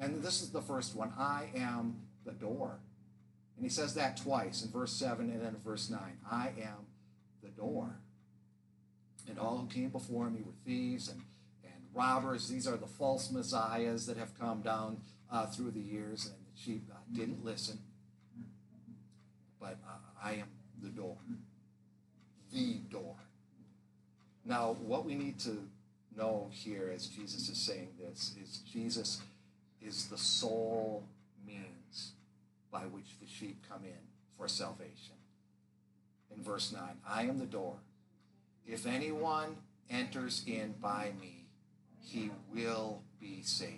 [0.00, 2.78] And this is the first one I am the door.
[3.56, 6.00] And he says that twice in verse 7 and then verse 9.
[6.30, 6.86] I am
[7.58, 7.98] door.
[9.28, 11.20] And all who came before me were thieves and,
[11.64, 12.48] and robbers.
[12.48, 16.60] These are the false messiahs that have come down uh, through the years, and the
[16.60, 17.78] sheep uh, didn't listen.
[19.60, 20.48] But uh, I am
[20.82, 21.16] the door.
[22.52, 23.16] The door.
[24.46, 25.68] Now, what we need to
[26.16, 29.20] know here as Jesus is saying this is Jesus
[29.82, 31.04] is the sole
[31.46, 32.12] means
[32.72, 34.00] by which the sheep come in
[34.36, 35.17] for salvation.
[36.38, 37.76] In verse 9 I am the door.
[38.66, 39.56] If anyone
[39.90, 41.46] enters in by me,
[42.00, 43.72] he will be saved.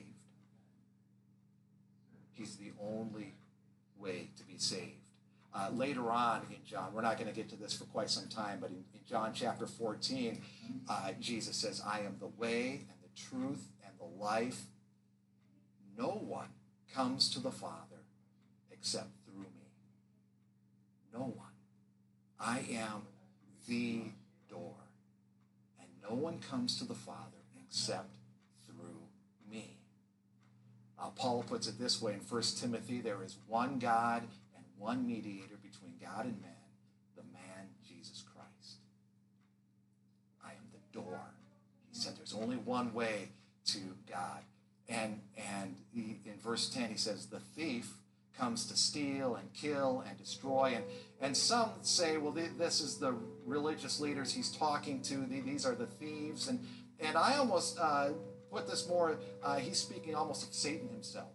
[2.35, 3.35] He's the only
[3.99, 4.95] way to be saved.
[5.53, 8.29] Uh, later on in John, we're not going to get to this for quite some
[8.29, 10.41] time, but in, in John chapter 14,
[10.89, 14.63] uh, Jesus says, I am the way and the truth and the life.
[15.99, 16.49] No one
[16.95, 18.05] comes to the Father
[18.71, 19.71] except through me.
[21.13, 21.50] No one.
[22.41, 23.03] I am
[23.69, 24.03] the
[24.49, 24.75] door.
[25.79, 28.17] And no one comes to the Father except
[28.67, 29.01] through
[29.51, 29.77] me.
[30.99, 34.23] Uh, Paul puts it this way in 1 Timothy there is one God
[34.57, 36.51] and one mediator between God and man,
[37.17, 38.79] the man Jesus Christ.
[40.45, 41.21] I am the door.
[41.93, 43.29] He said there's only one way
[43.67, 43.79] to
[44.11, 44.41] God.
[44.89, 47.93] And, and he, in verse 10, he says, The thief
[48.37, 50.73] comes to steal and kill and destroy.
[50.75, 50.85] And,
[51.21, 55.27] and some say, well, this is the religious leaders he's talking to.
[55.27, 56.49] These are the thieves.
[56.49, 56.61] And,
[56.99, 58.11] and I almost uh,
[58.51, 61.29] put this more, uh, he's speaking almost of Satan himself.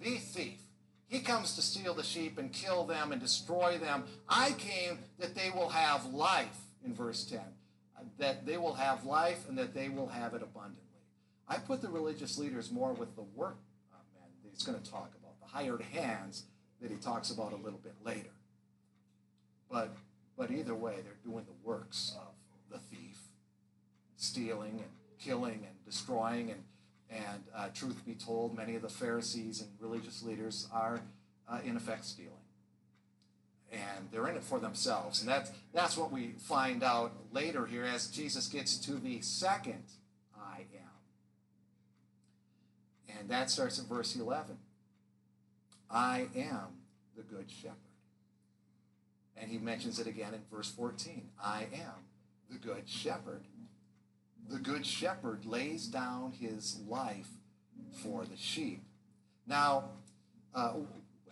[0.00, 0.60] The thief.
[1.06, 4.04] He comes to steal the sheep and kill them and destroy them.
[4.28, 7.38] I came that they will have life, in verse 10.
[7.38, 10.80] Uh, that they will have life and that they will have it abundantly.
[11.46, 13.58] I put the religious leaders more with the work
[13.92, 13.98] uh,
[14.42, 16.44] that he's going to talk about, the hired hands
[16.80, 18.30] that he talks about a little bit later.
[19.70, 19.94] But,
[20.36, 22.34] but either way, they're doing the works of
[22.70, 23.18] the thief,
[24.16, 26.50] stealing and killing and destroying.
[26.50, 26.62] And,
[27.10, 31.00] and uh, truth be told, many of the Pharisees and religious leaders are,
[31.48, 32.32] uh, in effect, stealing.
[33.72, 35.20] And they're in it for themselves.
[35.20, 39.82] And that's, that's what we find out later here as Jesus gets to the second
[40.36, 40.84] I am.
[43.18, 44.56] And that starts at verse 11.
[45.90, 46.80] I am
[47.16, 47.78] the good shepherd.
[49.36, 51.28] And he mentions it again in verse 14.
[51.42, 52.04] I am
[52.50, 53.44] the good shepherd.
[54.48, 57.28] The good shepherd lays down his life
[58.02, 58.82] for the sheep.
[59.46, 59.84] Now,
[60.54, 60.74] uh,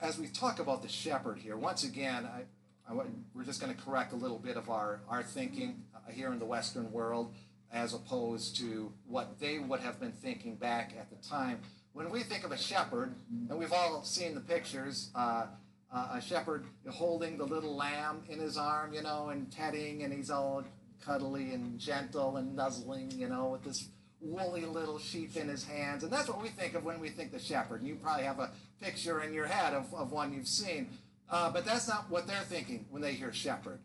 [0.01, 2.43] as we talk about the shepherd here, once again, I,
[2.91, 6.33] I, we're just going to correct a little bit of our, our thinking uh, here
[6.33, 7.35] in the Western world
[7.73, 11.61] as opposed to what they would have been thinking back at the time.
[11.95, 13.15] When we think of a shepherd,
[13.49, 15.47] and we've all seen the pictures, uh,
[15.93, 20.13] uh, a shepherd holding the little lamb in his arm, you know, and petting, and
[20.13, 20.65] he's all
[21.05, 23.89] cuddly and gentle and nuzzling, you know, with this
[24.21, 26.03] woolly little sheep in his hands.
[26.05, 27.81] And that's what we think of when we think the shepherd.
[27.81, 28.51] And you probably have a
[28.81, 30.89] picture in your head of, of one you've seen.
[31.29, 33.81] Uh, but that's not what they're thinking when they hear shepherd.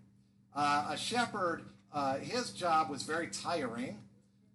[0.55, 3.97] Uh, a shepherd, uh, his job was very tiring.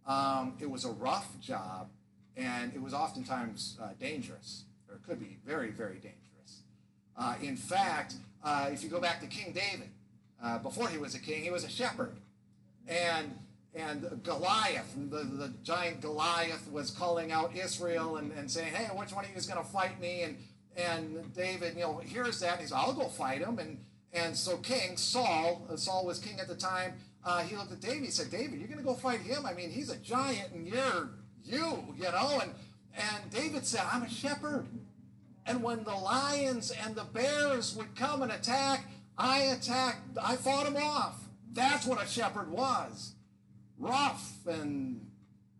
[0.06, 1.88] Um, it was a rough job,
[2.36, 6.21] and it was oftentimes uh, dangerous, or it could be very, very dangerous.
[7.16, 9.88] Uh, in fact, uh, if you go back to King David,
[10.62, 12.16] before he was a king, he was a shepherd
[12.88, 13.38] and
[13.75, 19.12] and Goliath, the, the giant Goliath, was calling out Israel and, and saying, "Hey, which
[19.12, 20.37] one of you is going to fight me?" And
[20.77, 23.79] and David, you know, hears that and he's, "I'll go fight him." And
[24.12, 26.94] and so King Saul, uh, Saul was king at the time.
[27.25, 28.05] Uh, he looked at David.
[28.05, 29.46] He said, "David, you're going to go fight him?
[29.46, 31.11] I mean, he's a giant, and you're
[31.42, 32.53] you, you know." And
[32.94, 34.66] and David said, "I'm a shepherd."
[35.46, 38.85] And when the lions and the bears would come and attack,
[39.18, 40.16] I attacked.
[40.22, 41.18] I fought them off.
[41.52, 43.14] That's what a shepherd was.
[43.78, 45.11] Rough and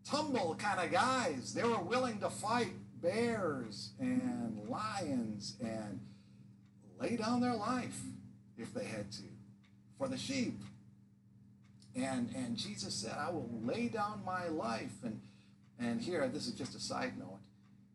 [0.05, 1.53] tumble kind of guys.
[1.53, 5.99] They were willing to fight bears and lions and
[6.99, 7.99] lay down their life
[8.57, 9.23] if they had to
[9.97, 10.59] for the sheep.
[11.95, 15.03] And and Jesus said, I will lay down my life.
[15.03, 15.21] And
[15.79, 17.39] and here, this is just a side note.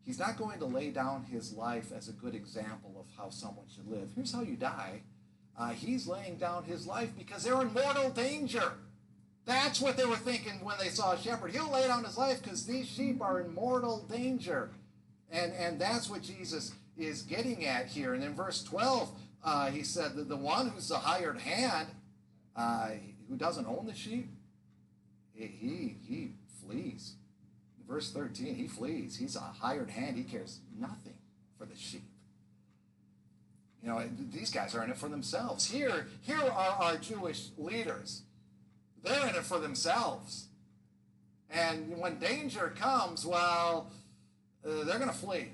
[0.09, 3.67] He's not going to lay down his life as a good example of how someone
[3.71, 4.09] should live.
[4.15, 5.03] Here's how you die.
[5.55, 8.71] Uh, he's laying down his life because they're in mortal danger.
[9.45, 11.51] That's what they were thinking when they saw a shepherd.
[11.51, 14.71] He'll lay down his life because these sheep are in mortal danger.
[15.29, 18.15] And, and that's what Jesus is getting at here.
[18.15, 19.11] And in verse 12,
[19.43, 21.87] uh, he said that the one who's the hired hand,
[22.55, 22.89] uh,
[23.29, 24.27] who doesn't own the sheep,
[25.35, 26.31] he, he
[26.65, 27.13] flees.
[27.89, 29.17] Verse 13, he flees.
[29.17, 30.15] He's a hired hand.
[30.15, 31.17] He cares nothing
[31.57, 32.03] for the sheep.
[33.81, 35.65] You know, these guys are in it for themselves.
[35.71, 38.21] Here, here are our Jewish leaders.
[39.03, 40.49] They're in it for themselves.
[41.49, 43.91] And when danger comes, well,
[44.63, 45.47] uh, they're going to flee.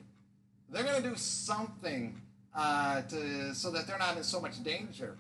[0.70, 2.20] They're going to do something
[2.54, 5.16] uh, to, so that they're not in so much danger,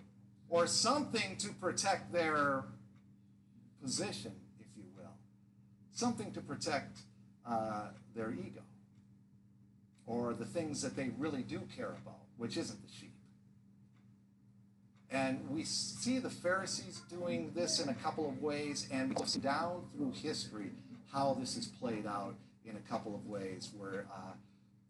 [0.49, 2.63] or something to protect their
[3.82, 4.32] position,
[5.96, 7.00] something to protect
[7.48, 8.62] uh, their ego,
[10.06, 13.14] or the things that they really do care about which isn't the sheep.
[15.10, 19.39] And we see the Pharisees doing this in a couple of ways, and we see
[19.39, 20.72] down through history
[21.12, 22.36] how this is played out
[22.66, 24.34] in a couple of ways, where uh,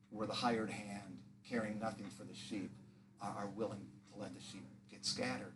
[0.10, 2.72] where the hired hand, caring nothing for the sheep,
[3.22, 5.53] are, willing to let the sheep get scattered.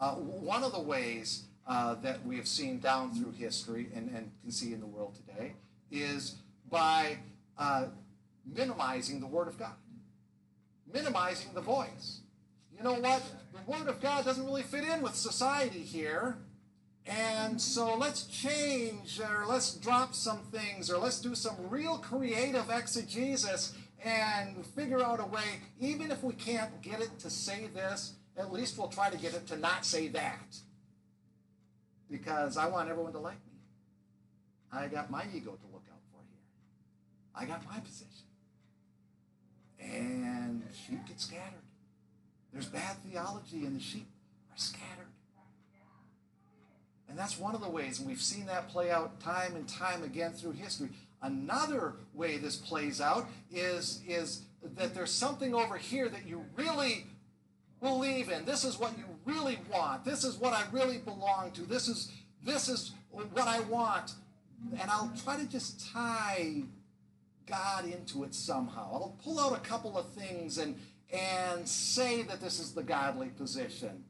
[0.00, 4.30] Uh, one of the ways uh, that we have seen down through history and, and
[4.42, 5.54] can see in the world today
[5.90, 6.36] is
[6.70, 7.16] by
[7.58, 7.86] uh,
[8.52, 9.74] minimizing the Word of God,
[10.92, 12.20] minimizing the voice.
[12.76, 13.22] You know what?
[13.52, 16.36] The Word of God doesn't really fit in with society here.
[17.06, 22.70] And so let's change, or let's drop some things, or let's do some real creative
[22.70, 28.14] exegesis and figure out a way, even if we can't get it to say this,
[28.36, 30.56] at least we'll try to get it to not say that.
[32.10, 33.58] Because I want everyone to like me.
[34.72, 36.40] I got my ego to look out for here.
[37.34, 38.08] I got my position.
[39.80, 41.62] And sheep get scattered.
[42.52, 44.06] There's bad theology, and the sheep
[44.50, 45.08] are scattered.
[47.08, 50.02] And that's one of the ways, and we've seen that play out time and time
[50.02, 50.88] again through history.
[51.22, 54.42] Another way this plays out is, is
[54.76, 57.06] that there's something over here that you really
[57.80, 58.44] believe in.
[58.44, 60.04] This is what you really want.
[60.04, 61.62] This is what I really belong to.
[61.62, 62.12] This is
[62.44, 64.12] this is what I want.
[64.80, 66.62] And I'll try to just tie
[67.46, 68.90] God into it somehow.
[68.92, 70.76] I'll pull out a couple of things and
[71.12, 74.04] and say that this is the godly position.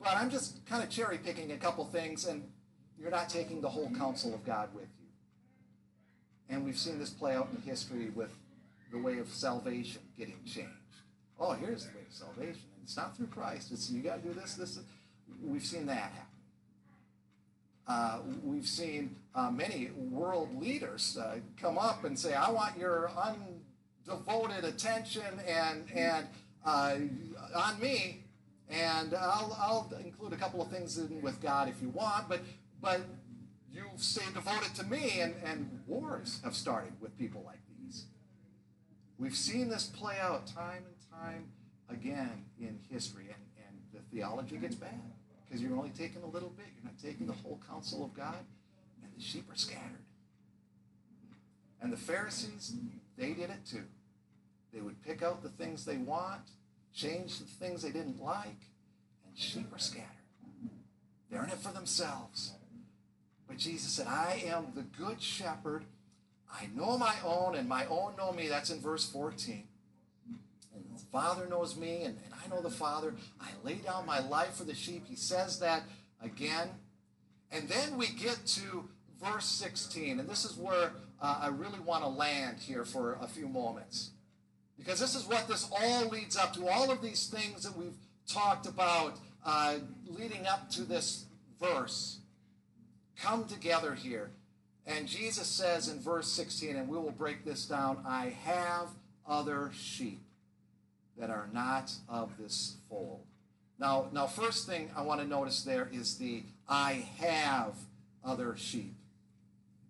[0.00, 2.42] But I'm just kind of cherry picking a couple things, and
[3.00, 5.08] you're not taking the whole counsel of God with you.
[6.48, 8.30] And we've seen this play out in history with
[8.92, 10.70] the way of salvation getting changed.
[11.38, 12.62] Oh, here's the way of salvation.
[12.84, 13.72] It's not through Christ.
[13.72, 14.78] It's you got to do this, this.
[15.42, 16.20] We've seen that happen.
[17.86, 23.10] Uh, we've seen uh, many world leaders uh, come up and say, "I want your
[23.16, 26.26] undevoted attention and and
[26.64, 26.96] uh,
[27.56, 28.20] on me."
[28.70, 32.40] And I'll, I'll include a couple of things in with God if you want, but
[32.80, 33.00] but
[33.72, 38.04] you stay devoted to me, and, and wars have started with people like these.
[39.18, 41.46] We've seen this play out time and time
[41.90, 45.00] again in history, and, and the theology gets bad
[45.44, 46.66] because you're only taking a little bit.
[46.74, 48.44] You're not taking the whole counsel of God,
[49.02, 50.04] and the sheep are scattered.
[51.80, 52.72] And the Pharisees,
[53.16, 53.84] they did it too.
[54.72, 56.40] They would pick out the things they want,
[56.92, 58.48] change the things they didn't like,
[59.26, 60.08] and sheep are scattered.
[61.30, 62.54] They're in it for themselves.
[63.46, 65.84] But Jesus said, I am the good shepherd.
[66.50, 68.48] I know my own, and my own know me.
[68.48, 69.64] That's in verse 14.
[71.14, 73.14] Father knows me, and, and I know the Father.
[73.40, 75.04] I lay down my life for the sheep.
[75.06, 75.84] He says that
[76.20, 76.70] again.
[77.52, 78.88] And then we get to
[79.22, 80.90] verse 16, and this is where
[81.22, 84.10] uh, I really want to land here for a few moments.
[84.76, 86.66] Because this is what this all leads up to.
[86.66, 87.94] All of these things that we've
[88.26, 89.76] talked about uh,
[90.08, 91.26] leading up to this
[91.60, 92.18] verse
[93.16, 94.32] come together here.
[94.84, 98.88] And Jesus says in verse 16, and we will break this down I have
[99.28, 100.23] other sheep
[101.18, 103.20] that are not of this fold.
[103.78, 107.74] Now, now, first thing I want to notice there is the I have
[108.24, 108.94] other sheep.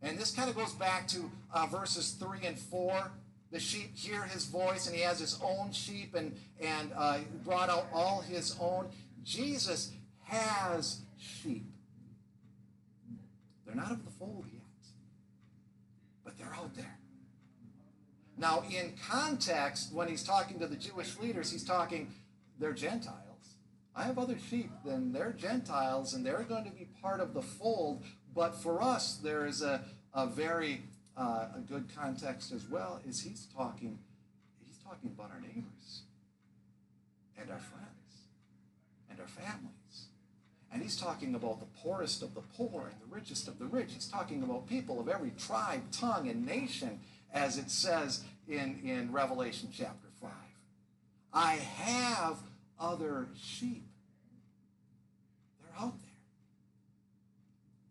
[0.03, 3.11] And this kind of goes back to uh, verses 3 and 4.
[3.53, 7.71] The sheep hear his voice, and he has his own sheep and, and uh, brought
[7.71, 8.89] out all his own.
[9.23, 9.93] Jesus
[10.25, 11.65] has sheep.
[13.65, 14.63] They're not of the fold yet,
[16.25, 16.99] but they're out there.
[18.37, 22.13] Now, in context, when he's talking to the Jewish leaders, he's talking,
[22.59, 23.21] they're Gentiles.
[23.97, 27.43] I have other sheep, then they're Gentiles, and they're going to be part of the
[27.43, 28.05] fold.
[28.35, 29.83] But for us, there is a,
[30.13, 30.83] a very
[31.17, 33.01] uh, a good context as well.
[33.07, 33.99] Is he's talking,
[34.65, 36.03] he's talking about our neighbors,
[37.39, 38.27] and our friends,
[39.09, 40.09] and our families.
[40.73, 43.93] And he's talking about the poorest of the poor and the richest of the rich.
[43.95, 46.99] He's talking about people of every tribe, tongue, and nation,
[47.35, 50.31] as it says in, in Revelation chapter 5.
[51.33, 52.39] I have
[52.79, 53.87] other sheep.
[55.61, 56.11] They're out there.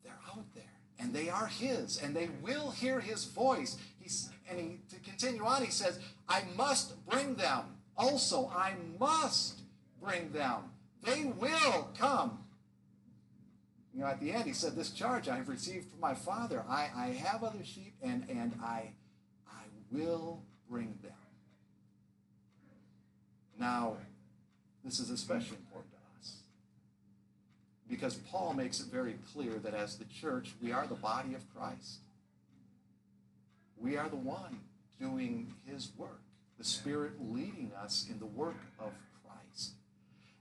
[0.05, 0.63] They're out there.
[0.97, 3.77] And they are his, and they will hear his voice.
[3.99, 7.65] He's, and he, to continue on, he says, I must bring them.
[7.97, 9.59] Also, I must
[10.01, 10.71] bring them.
[11.03, 12.39] They will come
[13.93, 16.63] you know, at the end, he said, This charge I have received from my Father.
[16.67, 18.93] I, I have other sheep, and, and I, I
[19.93, 21.11] will bring them.
[23.59, 23.97] Now,
[24.83, 26.35] this is especially important to us
[27.89, 31.41] because Paul makes it very clear that as the church, we are the body of
[31.55, 31.99] Christ.
[33.77, 34.59] We are the one
[34.99, 36.21] doing his work,
[36.57, 38.91] the Spirit leading us in the work of
[39.23, 39.73] Christ.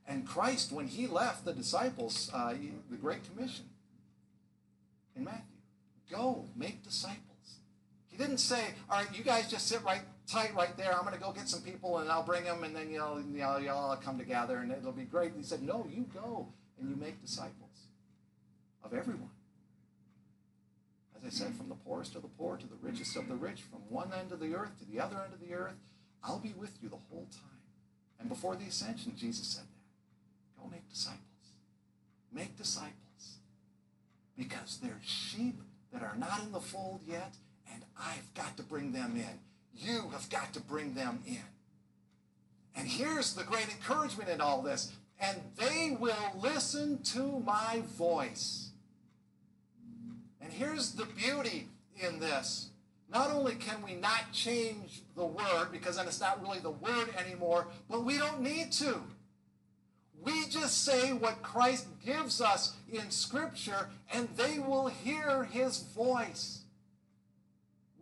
[0.07, 2.55] And Christ, when he left the disciples, uh,
[2.91, 3.67] the Great Commission
[5.15, 5.43] in Matthew,
[6.11, 7.32] go make disciples.
[8.13, 10.95] He didn't say, all right, you guys just sit right tight right there.
[10.95, 13.61] I'm going to go get some people and I'll bring them and then you'll, you'll,
[13.61, 15.33] you'll all come together and it'll be great.
[15.37, 16.47] He said, no, you go
[16.79, 17.89] and you make disciples
[18.85, 19.31] of everyone.
[21.17, 23.63] As I said, from the poorest of the poor to the richest of the rich,
[23.63, 25.77] from one end of the earth to the other end of the earth,
[26.23, 27.61] I'll be with you the whole time.
[28.21, 30.63] And before the ascension, Jesus said that.
[30.63, 31.19] Go make disciples.
[32.33, 33.39] Make disciples.
[34.37, 35.61] Because there's sheep
[35.93, 37.35] that are not in the fold yet,
[37.73, 39.39] and I've got to bring them in.
[39.77, 41.39] You have got to bring them in.
[42.75, 44.93] And here's the great encouragement in all this.
[45.21, 48.71] And they will listen to my voice.
[50.41, 51.69] And here's the beauty
[52.01, 52.69] in this.
[53.13, 57.11] Not only can we not change the word, because then it's not really the word
[57.19, 59.03] anymore, but we don't need to.
[60.25, 66.62] We just say what Christ gives us in Scripture, and they will hear his voice.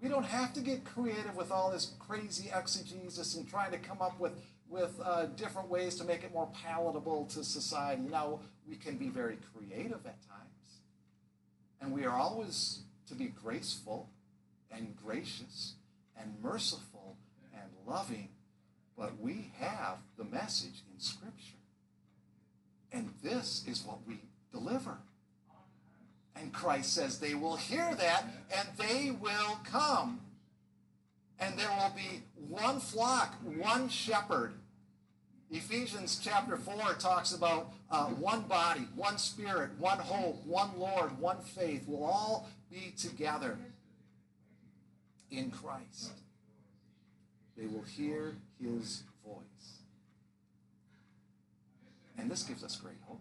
[0.01, 4.01] We don't have to get creative with all this crazy exegesis and trying to come
[4.01, 4.33] up with,
[4.69, 8.03] with uh, different ways to make it more palatable to society.
[8.11, 10.81] Now, we can be very creative at times,
[11.81, 14.09] and we are always to be graceful
[14.71, 15.75] and gracious
[16.19, 17.17] and merciful
[17.53, 18.29] and loving,
[18.97, 21.57] but we have the message in Scripture.
[22.93, 24.21] And this is what we
[24.51, 24.99] deliver.
[26.41, 28.25] And Christ says they will hear that
[28.57, 30.21] and they will come.
[31.39, 34.55] And there will be one flock, one shepherd.
[35.51, 41.41] Ephesians chapter 4 talks about uh, one body, one spirit, one hope, one Lord, one
[41.41, 43.59] faith will all be together
[45.31, 46.13] in Christ.
[47.57, 49.79] They will hear his voice.
[52.17, 53.20] And this gives us great hope.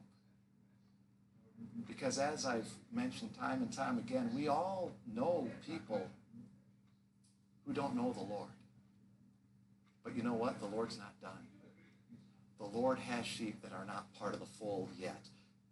[2.00, 6.08] Because as I've mentioned time and time again, we all know people
[7.68, 8.48] who don't know the Lord.
[10.02, 10.62] But you know what?
[10.62, 11.46] The Lord's not done.
[12.58, 15.20] The Lord has sheep that are not part of the fold yet.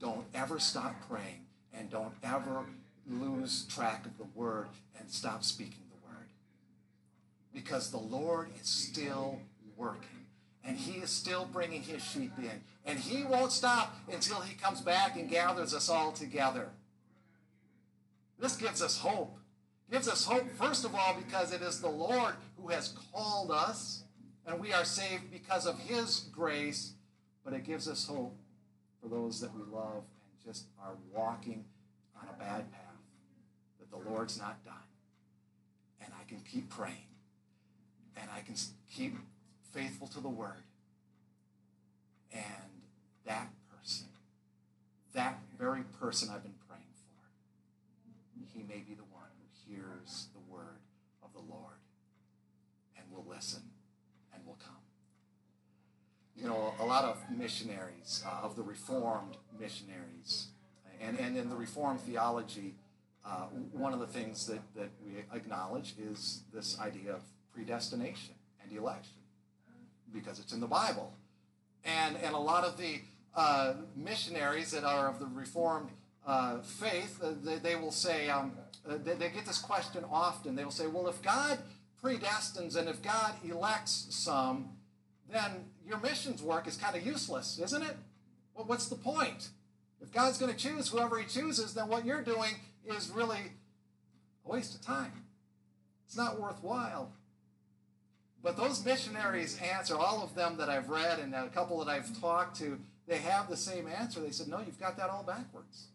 [0.02, 2.66] Don't ever stop praying and don't ever
[3.10, 4.68] lose track of the word
[5.00, 6.28] and stop speaking the word.
[7.54, 9.40] Because the Lord is still
[9.78, 10.27] working
[10.68, 12.62] and he is still bringing his sheep in.
[12.86, 16.68] And he won't stop until he comes back and gathers us all together.
[18.38, 19.38] This gives us hope.
[19.90, 24.04] Gives us hope, first of all, because it is the Lord who has called us,
[24.46, 26.92] and we are saved because of his grace.
[27.46, 28.36] But it gives us hope
[29.02, 31.64] for those that we love and just are walking
[32.22, 32.82] on a bad path,
[33.80, 34.74] that the Lord's not done.
[36.02, 37.08] And I can keep praying,
[38.18, 38.56] and I can
[38.94, 39.16] keep
[39.78, 40.64] faithful to the word.
[42.34, 42.44] And
[43.26, 44.08] that person,
[45.14, 50.52] that very person I've been praying for, he may be the one who hears the
[50.52, 50.80] word
[51.24, 51.76] of the Lord
[52.98, 53.62] and will listen
[54.34, 54.74] and will come.
[56.36, 60.48] You know, a lot of missionaries, uh, of the Reformed missionaries,
[61.00, 62.74] and, and in the Reformed theology,
[63.24, 67.22] uh, one of the things that, that we acknowledge is this idea of
[67.54, 69.17] predestination and election
[70.14, 71.14] because it's in the Bible.
[71.86, 73.00] And, and a lot of the
[73.36, 75.90] uh, missionaries that are of the Reformed
[76.26, 78.52] uh, faith, uh, they, they, will say, um,
[78.88, 80.56] uh, they, they, get this question often.
[80.56, 81.60] They will say, well, if God
[82.04, 84.70] predestines and if God elects some,
[85.32, 87.96] then your missions work is kind of useless, isn't it?
[88.54, 89.50] Well, what's the point?
[90.02, 92.52] If God's going to choose whoever he chooses, then what you're doing
[92.86, 93.52] is really
[94.46, 95.24] a waste of time.
[96.06, 97.12] It's not worthwhile.
[98.48, 102.18] But those missionaries' answer, all of them that I've read and a couple that I've
[102.22, 104.22] talked to, they have the same answer.
[104.22, 105.88] They said, No, you've got that all backwards.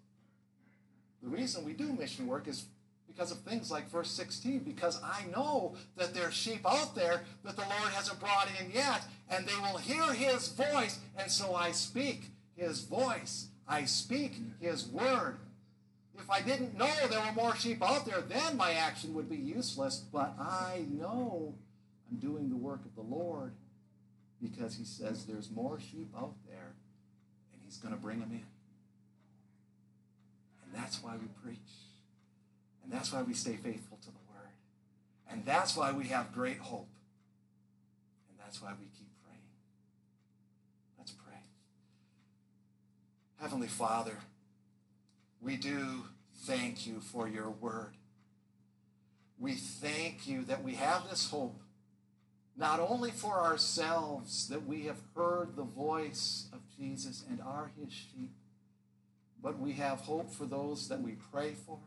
[1.22, 2.66] The reason we do mission work is
[3.06, 7.22] because of things like verse 16, because I know that there are sheep out there
[7.42, 11.54] that the Lord hasn't brought in yet, and they will hear his voice, and so
[11.54, 12.24] I speak
[12.54, 13.46] his voice.
[13.66, 15.38] I speak his word.
[16.18, 19.36] If I didn't know there were more sheep out there, then my action would be
[19.36, 21.54] useless, but I know
[22.18, 23.52] Doing the work of the Lord
[24.40, 26.74] because he says there's more sheep out there
[27.52, 28.44] and he's going to bring them in.
[30.64, 31.58] And that's why we preach.
[32.82, 34.50] And that's why we stay faithful to the word.
[35.30, 36.88] And that's why we have great hope.
[38.28, 39.38] And that's why we keep praying.
[40.98, 41.38] Let's pray.
[43.40, 44.18] Heavenly Father,
[45.40, 46.04] we do
[46.44, 47.94] thank you for your word.
[49.38, 51.61] We thank you that we have this hope
[52.56, 57.92] not only for ourselves that we have heard the voice of Jesus and are his
[57.92, 58.30] sheep.
[59.42, 61.78] But we have hope for those that we pray for,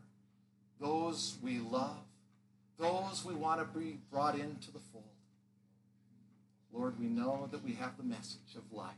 [0.82, 2.04] those we love,
[2.78, 5.06] those we want to be brought into the fold.
[6.74, 8.92] Lord, we know that we have the message of life.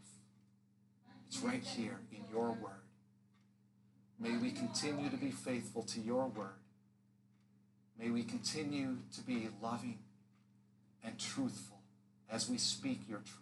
[1.27, 2.81] It's right here in your word.
[4.19, 6.57] May we continue to be faithful to your word.
[7.99, 9.99] May we continue to be loving
[11.03, 11.79] and truthful
[12.29, 13.37] as we speak your truth.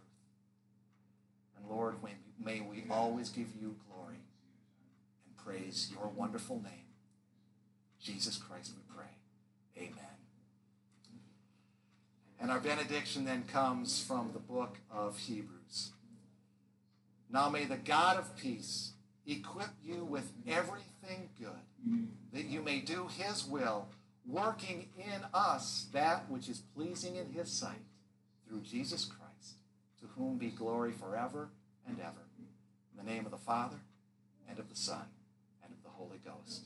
[1.57, 1.95] And Lord,
[2.43, 4.19] may we always give you glory
[5.25, 6.85] and praise your wonderful name.
[8.01, 9.87] Jesus Christ, we pray.
[9.87, 10.05] Amen.
[12.39, 15.91] And our benediction then comes from the book of Hebrews.
[17.31, 18.91] Now may the God of peace
[19.25, 23.87] equip you with everything good, that you may do his will,
[24.27, 27.83] working in us that which is pleasing in his sight,
[28.47, 29.55] through Jesus Christ,
[29.99, 31.49] to whom be glory forever
[31.87, 32.25] and ever.
[32.37, 33.77] In the name of the Father,
[34.49, 35.05] and of the Son,
[35.63, 36.65] and of the Holy Ghost.